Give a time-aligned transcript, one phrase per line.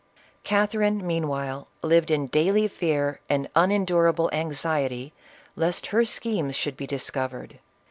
[0.43, 5.13] Catherine meanwhile lived in daily fear and unen d.urable anxiety
[5.55, 7.59] lest her schernes should be discovered.